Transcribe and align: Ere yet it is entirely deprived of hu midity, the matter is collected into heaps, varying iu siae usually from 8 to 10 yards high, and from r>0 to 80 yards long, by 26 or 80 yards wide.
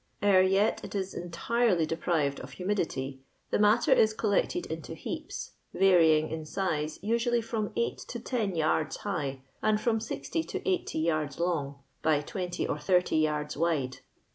Ere 0.23 0.41
yet 0.41 0.83
it 0.83 0.95
is 0.95 1.13
entirely 1.13 1.85
deprived 1.85 2.39
of 2.39 2.53
hu 2.53 2.65
midity, 2.65 3.19
the 3.51 3.59
matter 3.59 3.91
is 3.93 4.15
collected 4.15 4.65
into 4.65 4.95
heaps, 4.95 5.51
varying 5.75 6.31
iu 6.31 6.39
siae 6.39 6.97
usually 7.03 7.39
from 7.39 7.71
8 7.75 7.99
to 8.07 8.19
10 8.19 8.55
yards 8.55 8.97
high, 9.05 9.43
and 9.61 9.79
from 9.79 9.99
r>0 9.99 10.47
to 10.47 10.67
80 10.67 10.97
yards 10.97 11.39
long, 11.39 11.83
by 12.01 12.19
26 12.19 12.67
or 12.67 12.79
80 12.95 13.15
yards 13.17 13.55
wide. 13.55 13.97